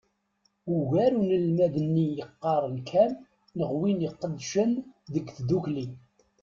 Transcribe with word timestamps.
Ugar 0.75 1.11
n 1.15 1.19
unelmad-nni 1.23 2.05
yeqqaren 2.17 2.77
kan 2.89 3.11
neɣ 3.57 3.69
win 3.79 3.99
iqeddcen 4.07 4.71
deg 5.13 5.25
tddukli. 5.35 5.85